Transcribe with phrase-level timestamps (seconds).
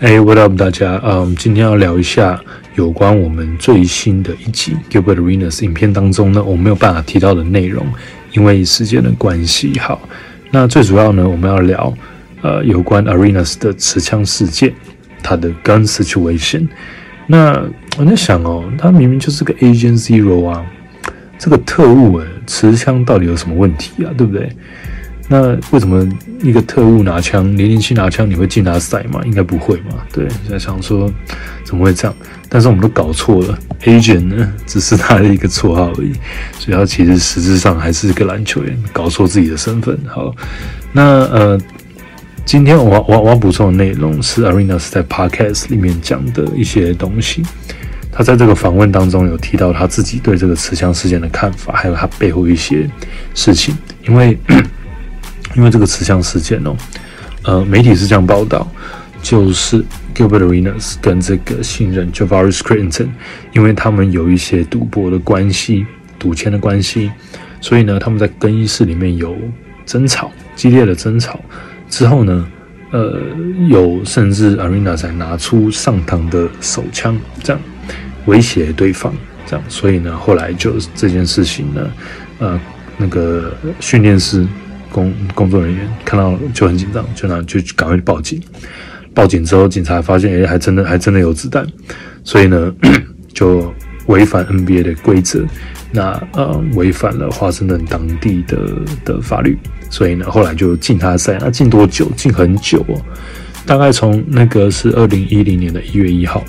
[0.00, 1.00] 哎，What up，大家？
[1.04, 2.40] 嗯，今天要聊一下
[2.76, 7.84] 有关我们最新的一集 Gilbert Arenas 影片当中呢，我没有办法提到的内容，
[8.30, 9.76] 因为时间的关系。
[9.80, 10.08] 好，
[10.52, 11.92] 那最主要呢，我们要聊
[12.42, 14.72] 呃有关 Arenas 的持枪事件，
[15.20, 16.68] 他的 gun situation。
[17.26, 17.60] 那
[17.98, 20.64] 我在想哦，他明明就是个 Agent Zero 啊，
[21.40, 24.14] 这个特务诶，持枪到底有什么问题啊？
[24.16, 24.48] 对不对？
[25.30, 26.08] 那为什么
[26.42, 29.20] 一个特务拿枪，零零七拿枪，你会进他赛吗？
[29.26, 29.96] 应该不会嘛。
[30.10, 31.12] 对，在想说
[31.64, 32.16] 怎么会这样？
[32.48, 36.14] 但是我们都搞错了，agent 呢，只是他的一个绰号而已，
[36.58, 39.98] 所以他其实实质上还是个篮球员，搞错自己的身份。
[40.06, 40.34] 好，
[40.92, 41.60] 那呃，
[42.46, 47.42] 今天我我我要补充的内容是 Arena 是在 Podcast 里面讲的一些东西。
[48.10, 52.88] 他在这个访问当中有提到他自己对这个持枪事件的看法，还有他背后一些
[53.34, 53.76] 事情，
[54.08, 54.38] 因为。
[55.54, 56.76] 因为这个持枪事件哦，
[57.42, 58.70] 呃，媒体是这样报道，
[59.22, 63.08] 就是 Gilbert Arenas 跟这个新人 Javaris Critton，
[63.52, 65.86] 因为他们有一些赌博的关系、
[66.18, 67.10] 赌钱的关系，
[67.60, 69.36] 所以呢，他们在更衣室里面有
[69.86, 71.40] 争吵，激烈的争吵
[71.88, 72.46] 之后呢，
[72.92, 73.20] 呃，
[73.68, 77.62] 有甚至 Arenas 才拿出上膛的手枪，这样
[78.26, 79.12] 威胁对方，
[79.46, 81.90] 这样，所以呢，后来就这件事情呢，
[82.38, 82.60] 呃，
[82.96, 84.46] 那个训练师。
[84.98, 88.40] 工工作人员看到就很紧张，就拿就赶快去报警。
[89.14, 91.66] 报警之后，警察发现，哎，还真的还真的有子弹，
[92.22, 92.72] 所以呢，
[93.34, 93.72] 就
[94.06, 95.44] 违反 NBA 的规则，
[95.90, 98.58] 那呃，违反了华盛顿当地的
[99.04, 99.58] 的法律，
[99.90, 101.36] 所以呢，后来就禁他赛。
[101.40, 102.08] 那禁多久？
[102.16, 103.00] 禁很久哦，
[103.66, 106.44] 大概从那个是二零一零年的一月一号，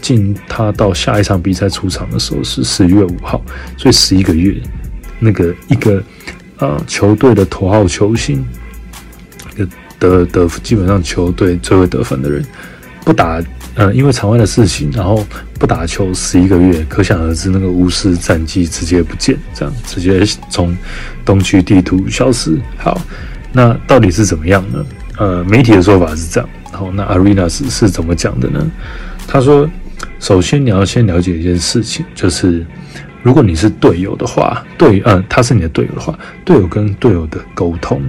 [0.00, 3.40] 禁他到下一场比赛出场的时候是十一月五号，
[3.76, 4.60] 所以十一个月，
[5.20, 6.02] 那个一个。
[6.60, 8.46] 呃，球队的头号球星，
[9.98, 12.44] 得得基本上球队最会得分的人，
[13.02, 13.42] 不打
[13.76, 15.26] 呃，因为场外的事情，然后
[15.58, 20.76] 不打球十一个月，可想而知那个巫师战绩直接不见，这样直接从
[21.24, 22.60] 东区地图消失。
[22.76, 23.00] 好，
[23.52, 24.86] 那到底是怎么样呢？
[25.16, 28.70] 呃，媒体的说法是这样，然后那 Arenas 是怎么讲的呢？
[29.26, 29.66] 他说，
[30.18, 32.66] 首先你要先了解一件事情，就是。
[33.22, 38.02] 如果你是队友的话，队嗯，他是你的队友的话，队友跟队友的沟通，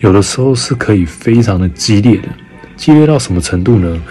[0.00, 2.28] 有的时候是可以非常的激烈的，
[2.76, 4.02] 激烈到什么程度呢？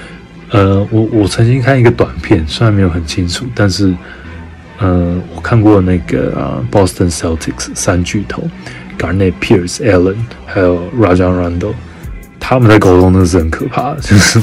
[0.50, 3.94] 呃，我我曾经看一个短片，虽然没有很清楚，但是，
[4.80, 8.48] 呃，我看过那个啊，Boston Celtics 三巨头
[8.98, 11.74] ，Garnett、Pierce、Allen，还有 Rajon Rondo，
[12.40, 14.40] 他们在沟通那是很可怕的， 就是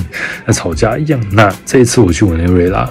[0.46, 1.20] 在吵架一样。
[1.30, 2.88] 那这一次我去委内瑞拉。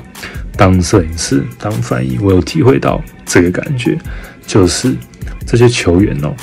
[0.59, 3.97] 当摄影师，当翻译，我有体会到这个感觉，
[4.45, 4.93] 就是
[5.45, 6.35] 这些球员哦，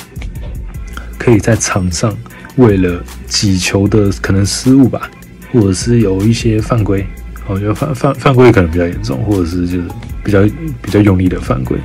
[1.19, 2.11] 可以在场上
[2.55, 5.07] 为了几球的可能失误吧，
[5.53, 7.05] 或者是有一些犯规，
[7.45, 9.87] 哦，有犯犯犯规可能比较严重，或者是就是
[10.23, 10.41] 比较
[10.81, 11.77] 比较用力的犯规，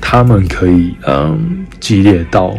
[0.00, 2.58] 他们可以嗯激烈到。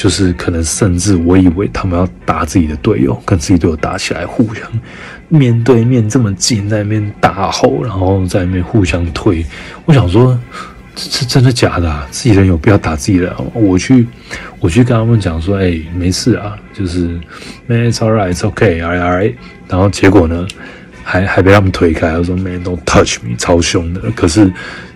[0.00, 4.64] 就是可能甚至我以为他们要打自己的队友，跟自己队友打起来，互相
[5.28, 9.44] 面对面这么近，在那边大吼，然后在那边互相推。
[9.84, 10.40] 我想说，
[10.94, 11.90] 这这真的假的？
[11.90, 13.30] 啊自己人有必要打自己人？
[13.52, 14.06] 我去，
[14.58, 17.06] 我去跟他们讲说，哎，没事啊，就是
[17.66, 19.34] Man, it's alright, it's okay, alright.
[19.68, 20.48] 然后结果呢，
[21.04, 24.00] 还还被他们推开，我说 Man, don't touch me，超凶的。
[24.16, 24.50] 可是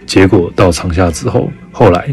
[0.06, 2.08] 结果到场下之后，后来。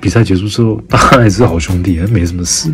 [0.00, 2.72] 比赛结束之后，大家还是好兄弟， 没什么事。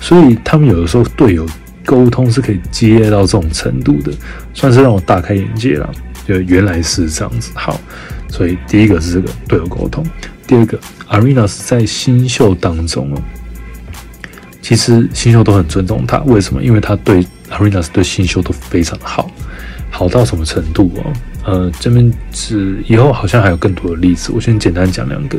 [0.00, 1.46] 所以他们有的时候队友
[1.84, 4.12] 沟通是可以接到这种程度的，
[4.52, 5.90] 算是让我大开眼界了。
[6.26, 7.52] 就原来是这样子。
[7.54, 7.80] 好，
[8.28, 10.04] 所以第一个是这个队友沟通，
[10.46, 10.78] 第二个
[11.08, 13.22] ，Arenas 在新秀当中哦，
[14.60, 16.18] 其实新秀都很尊重他。
[16.24, 16.60] 为什么？
[16.60, 19.30] 因为他对 Arena 对新秀都非常好，
[19.88, 21.12] 好到什么程度哦？
[21.46, 25.38] 呃，这边是以后好像还有更多的例子，我先简单讲两个。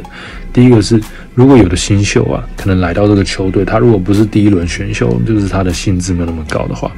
[0.53, 0.97] 第一个是，
[1.35, 6.89] 如果有的新秀啊，可能来到这个球队，他如果不是第一轮选秀，就是他的薪资没有那么高的话，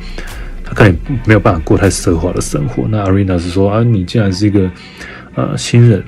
[0.64, 0.96] 他可能
[1.26, 2.88] 没有办法过太奢华的生活。
[2.88, 4.70] 那 Arena 是说啊，你既然是一个
[5.34, 6.04] 呃新人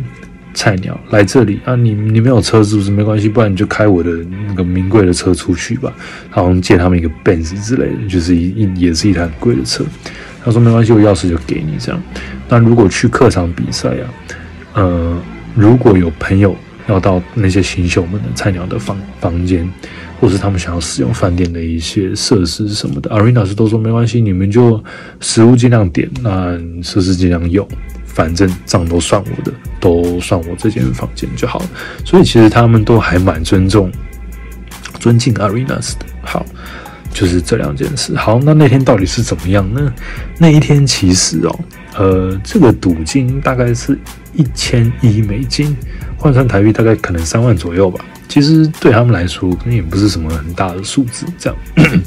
[0.54, 3.28] 菜鸟来这里啊，你你没有车是不是没关系？
[3.28, 4.12] 不然你就开我的
[4.48, 5.92] 那个名贵的车出去吧，
[6.30, 9.84] 好像借他们一个 Benz 之类的，就是一一也是一台很贵的车。
[10.44, 12.02] 他说没关系，我钥匙就给你这样。
[12.50, 14.06] 那如果去客场比赛呀，
[14.74, 15.18] 呃，
[15.56, 16.56] 如果有朋友
[16.88, 19.70] 要到那些新秀们的菜鸟的房房间，
[20.20, 24.84] 或是他们想要使用饭店的一些设施什么的，Arena 老师都说没关系，你们就
[25.20, 27.68] 食物尽量点，那设施尽量用，
[28.06, 31.70] 反正账都算我的，都算我这间房间就好了。
[32.04, 33.92] 所以其实他们都还蛮尊重、
[35.00, 36.06] 尊敬 Arenas 的。
[36.24, 36.46] 好。
[37.14, 38.16] 就是这两件事。
[38.16, 39.94] 好，那那天到底是怎么样呢？
[40.38, 41.60] 那一天其实哦，
[41.98, 43.98] 呃，这个赌金大概是
[44.34, 45.76] 一千一美金，
[46.18, 48.04] 换算台币大概可能三万左右吧。
[48.28, 51.60] 其实对他们来说，可能也不是什么很大的数字，这样。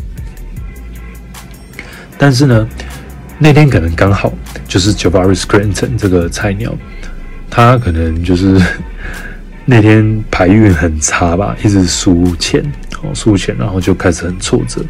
[2.17, 2.67] 但是呢，
[3.39, 4.33] 那天可能刚好
[4.67, 6.75] 就是 Javaris Clinton 这个菜鸟，
[7.51, 8.59] 他可能就是
[9.67, 12.65] 那天牌运很差吧，一直输钱，
[13.05, 14.81] 哦，输钱，然后就开始很挫折，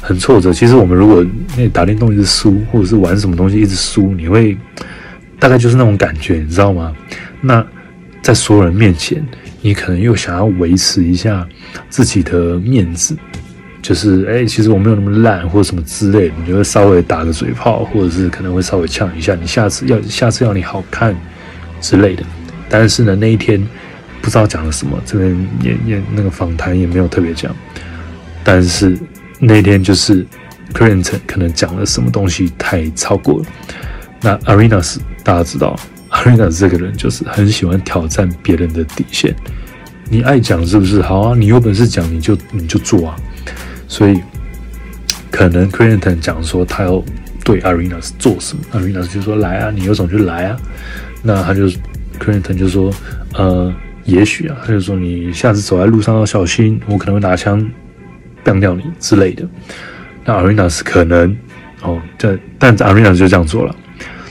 [0.00, 0.52] 很挫折。
[0.52, 1.24] 其实我们如果
[1.56, 4.56] 那打电动一直输，或者是玩什么东西一直输，你会
[5.38, 6.94] 大概就是那种感觉，你知道吗？
[7.40, 7.64] 那
[8.22, 9.24] 在所有人面前，
[9.60, 11.46] 你可能又想要维持一下
[11.88, 13.16] 自己的面子。
[13.82, 21.16] 就是哎，其实我没有那么烂，或者什么之类的，你就会稍微打个嘴炮，或者是可能会稍微呛一下，你下次要下次要你好看
[21.80, 22.22] 之类的。
[22.68, 23.66] 但是呢，那一天
[24.22, 27.54] 不知道讲了什么，这边也也那个访谈也没有特别讲。
[28.44, 28.98] 但是
[29.38, 30.26] 那天就是
[30.72, 33.46] Clinton 可能讲了什么东西太超过了。
[34.20, 35.78] 那 Arenas 大家知道
[36.10, 39.34] ，Arenas 这个人就是很喜欢挑战别人的底线。
[40.08, 41.00] 你爱讲是不是？
[41.00, 43.16] 好啊，你有本事讲你就你就做啊。
[43.88, 44.20] 所以，
[45.30, 47.02] 可能 Clinton 讲说他要
[47.44, 50.56] 对 Arenas 做什么，Arenas 就说来啊，你有种就来啊。
[51.22, 51.68] 那他就
[52.18, 52.92] Clinton 就说，
[53.34, 53.72] 呃，
[54.10, 57.64] 也许啊，他就说你下次走在路上要小心，我可能会拿枪
[58.42, 59.46] 干掉你之类的。
[60.24, 61.36] 那 Arenas 可能
[61.82, 63.74] 哦，这但 Arenas 就这样做了。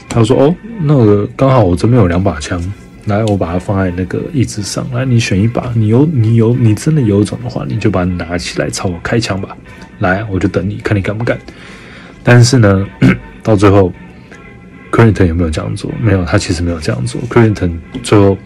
[0.07, 2.61] 他说哦，那个刚好我这边有两把枪。
[3.05, 4.85] 来，我把它放在那个椅子上。
[4.93, 5.71] 来，你选一把。
[5.73, 9.57] 你有，你有，你真的有种的话，你就把它拿起来朝我开枪吧。
[9.97, 11.35] 来，我就等你，看你敢不敢。
[12.21, 12.85] 但是呢，
[13.41, 13.91] 到最后
[14.91, 15.91] ，Clinton 有没有这样做？
[15.99, 17.19] 没有，他其实没有这样做。
[17.29, 17.71] Clinton
[18.03, 18.37] 最后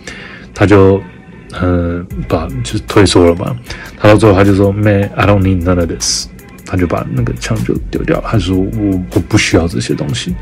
[0.54, 1.02] 他就，
[1.60, 3.56] 呃，把就是退缩了嘛。
[3.98, 6.28] 他到最后他就说，Man, I don't need none of this。
[6.66, 8.24] 他就把那个枪就丢掉了。
[8.28, 10.34] 他说，我我不需要这些东西。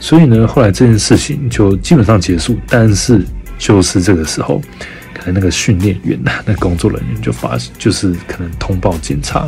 [0.00, 2.58] 所以呢，后来这件事情就基本上结束。
[2.68, 3.22] 但是
[3.58, 4.60] 就是这个时候，
[5.14, 9.46] 可能那个训练员呐，那工作人员就发，就是可能通报警察，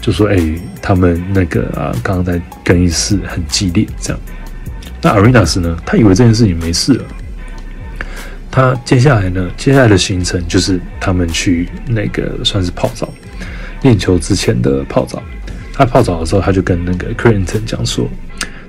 [0.00, 0.38] 就说：“哎，
[0.80, 4.20] 他们那个啊，刚刚在更衣室很激烈。”这样，
[5.02, 7.04] 那 Arenas 呢，他以为这件事情没事了。
[8.52, 13.12] 他接下来呢，接下来的行程就是他们去那个算是泡澡，
[13.80, 15.20] 练球之前的泡澡。
[15.72, 18.06] 他泡澡的时候，他就跟那个 Clinton 讲说：“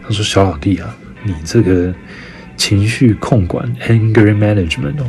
[0.01, 0.95] 他说小老弟啊。”
[1.25, 1.93] 你这个
[2.55, 5.05] 情绪控管 （anger management） 哦，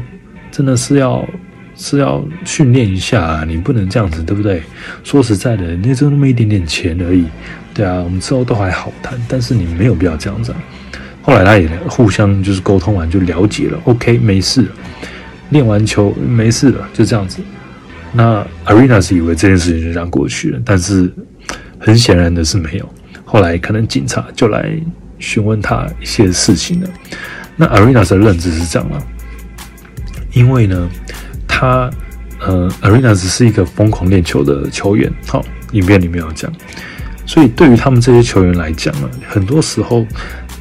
[0.51, 1.29] 真的是要
[1.77, 3.45] 是要训练一下啊！
[3.45, 4.63] 你不能这样子，对不对？
[5.03, 7.27] 说实在的，那就那么一点点钱而已，
[7.73, 9.21] 对啊，我们之后都还好谈。
[9.29, 10.55] 但是你没有必要这样子。
[11.25, 14.69] 后来他也互相就是沟通完就了解了，OK，没事了，
[15.51, 17.43] 练完球没事了，就这样子。
[18.13, 21.13] 那 Arena 是以为这件事情就这样过去了，但是
[21.79, 22.89] 很显然的是没有。
[23.25, 24.71] 后来可能警察就来。
[25.21, 26.91] 询问他一些事情了？
[27.57, 28.99] 那 Arena 的认知是这样啊，
[30.35, 30.91] 因为呢，
[31.49, 31.89] 他
[32.41, 35.43] 呃，Arena 只是一个疯狂练球的球员，好，
[35.73, 36.53] 影片里面有讲，
[37.25, 40.05] 所以对于他们这些球员来讲呢，很多时候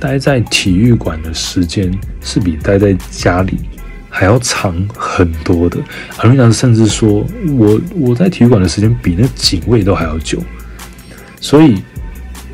[0.03, 1.89] 待在体育馆的时间
[2.19, 3.57] 是比待在家里
[4.09, 5.77] 还要长很多的。
[6.17, 7.25] Arenas 甚至说，
[7.57, 10.43] 我我在体育馆的时间比那警卫都还要久，
[11.39, 11.81] 所以。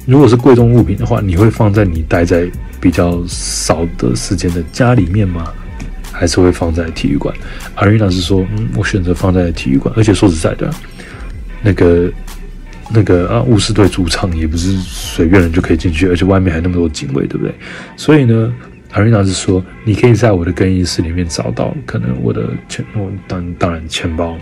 [0.06, 2.50] 如果是贵重物品的话，你会放在你待在
[2.82, 5.54] 比较少的时间的家里面吗？
[6.12, 7.32] 还是会放在体育馆？
[7.76, 9.94] 阿瑞娜是说，嗯，我选择放在体育馆。
[9.96, 10.68] 而且说实在的，
[11.62, 12.12] 那个
[12.92, 17.54] 那个啊，巫师队主场也不是随便人就可以进去，而且外面还那么多警卫，对不对？
[17.96, 18.54] 所以呢，
[18.92, 24.38] 阿瑞娜是说，你可以在我的更衣室里面找到可能我的钱，我当当然钱包，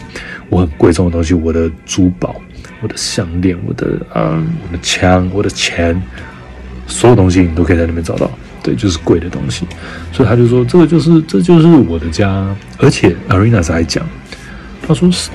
[0.49, 2.35] 我很贵重的东西，我的珠宝。
[2.79, 5.99] 我的项链，我的啊，我的枪，我的钱，
[6.85, 8.29] 所有东西你都可以在那边找到。
[8.61, 9.65] 对，就是贵的东西。
[10.11, 12.55] 所以他就说，这个就是这就是我的家。
[12.77, 14.07] 而且 Arenas 还讲，
[14.85, 15.31] 他说是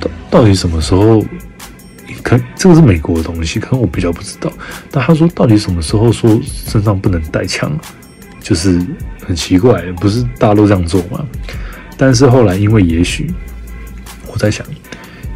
[0.00, 1.24] 到到底什么时候？
[2.56, 4.52] 这个是美国的东西，可能我比较不知道。
[4.90, 7.78] 但他说到底什么时候说身上不能带枪，
[8.40, 8.80] 就是
[9.26, 11.24] 很奇怪，不是大陆这样做吗？
[11.96, 13.32] 但是后来因为也许
[14.26, 14.66] 我在想。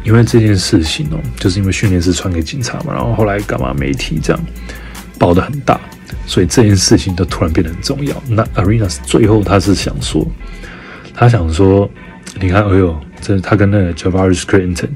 [0.03, 4.45] 因为这件事情哦，就是因为训练师传给警察嘛，然后后来干嘛媒体这样
[5.17, 5.81] 报的很大，
[6.27, 8.13] 所以这件事情就突然变得很重要。
[8.27, 10.23] 那 Arena 最后他是想说，
[11.11, 11.89] 他想说，
[12.39, 14.89] 你看，哎呦，这他跟那个 Javaris Clinton，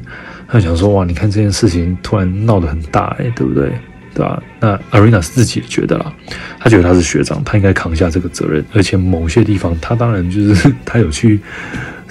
[0.50, 3.72] 他想说，哇，你看这件事情突然闹得很大，哎，对不对？
[4.14, 4.42] 对吧？
[4.60, 6.12] 那 Arena 自己也觉得啦，
[6.60, 11.40] 他觉得他是学长，他应该扛下这个责任，而且某些地方他当然就是 他有去。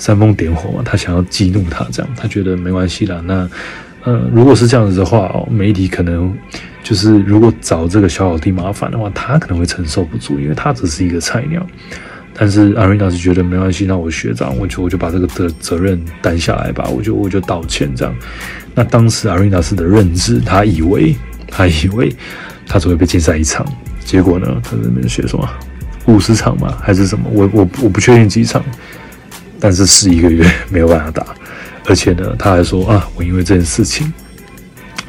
[0.01, 3.21] 煽风点火嘛，他想要激怒他，这样他觉得没关系啦。
[3.27, 3.51] 那
[4.05, 6.33] 呃，如果是这样子的话哦，媒体可能
[6.85, 11.67] 就是如果找这个小老弟麻烦的话，他可能会承受不住，因为他只是一个菜鸟。
[12.41, 18.15] 但是阿瑞达是觉得没关系，那我学长，我就我就把这个的责任担下来吧，我就我就道歉这样。
[18.77, 21.17] 那当时阿瑞达斯的认知，他以为
[21.49, 22.15] 他以为
[22.65, 23.67] 他只会被禁赛一场，
[24.05, 25.49] 结果呢，他在那边学什么
[26.07, 27.29] 五十场嘛，还是什么？
[27.33, 28.65] 我我我不确定几场，
[29.59, 31.27] 但是是一个月没有办法打，
[31.87, 34.13] 而且呢，他还说啊，我因为这件事情，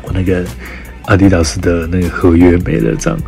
[0.02, 0.44] 我那个
[1.06, 3.20] 阿迪达斯的那个合约没了这样，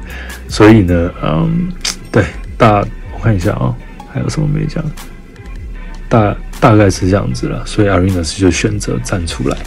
[0.48, 1.72] 所以呢，嗯，
[2.12, 2.26] 对，
[2.58, 3.76] 大我看一下啊。
[4.14, 4.84] 还有什么没讲？
[6.10, 9.58] 大大概是这样子了，所以 Arena 就选择站出来，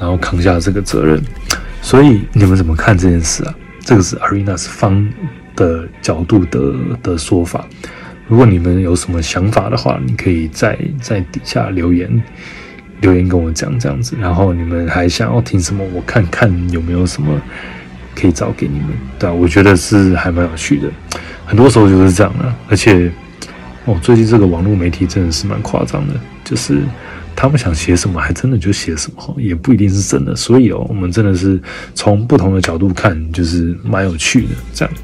[0.00, 1.22] 然后扛下这个责任。
[1.80, 3.54] 所以你们怎么看这件事啊？
[3.84, 5.08] 这个是 Arena 方
[5.54, 7.64] 的角度的的说法。
[8.26, 12.22] 如果你们有什么想法的话，你可以在在底下留言
[13.00, 14.16] 留言跟我讲这样子。
[14.20, 15.84] 然后你们还想要听什么？
[15.94, 17.40] 我看看有没有什么
[18.16, 18.88] 可以找给你们。
[19.16, 20.90] 对啊，我觉得是还蛮有趣的。
[21.46, 23.12] 很多时候就是这样的，而且。
[23.88, 26.14] 哦，最近这个网络媒体真的是蛮夸张的，
[26.44, 26.82] 就是
[27.34, 30.36] 他们想写什么，还真的就写什么，也不一定是真的。
[30.36, 31.58] 所以哦，我们真的是
[31.94, 34.48] 从不同的角度看，就是蛮有趣的。
[34.74, 34.94] 这样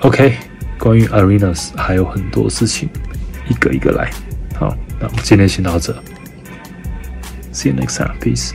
[0.00, 0.32] ，OK，
[0.78, 2.88] 关于 Arenas 还有很多事情，
[3.50, 4.10] 一个一个来。
[4.54, 5.92] 好，那我们今天先到这
[7.52, 8.52] ，See you next time，peace。